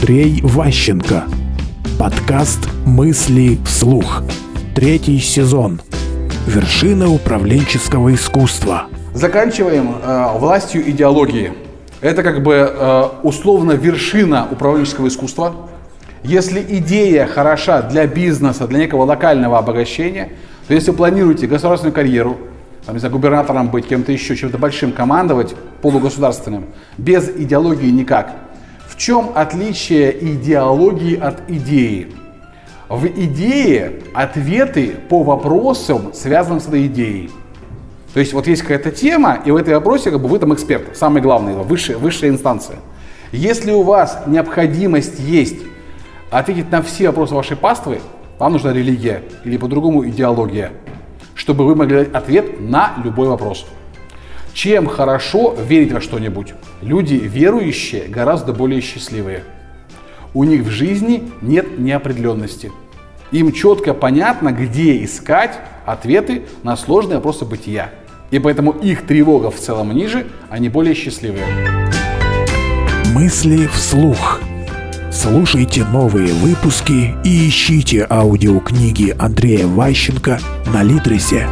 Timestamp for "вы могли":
51.64-51.98